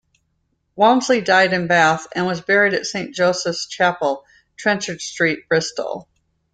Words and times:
Walmesley 0.75 1.21
died 1.23 1.53
in 1.53 1.67
Bath, 1.67 2.07
and 2.15 2.25
was 2.25 2.41
buried 2.41 2.73
at 2.73 2.87
Saint 2.87 3.13
Joseph's 3.13 3.67
Chapel, 3.67 4.25
Trenchard 4.57 4.99
Street, 4.99 5.47
Bristol. 5.47 6.09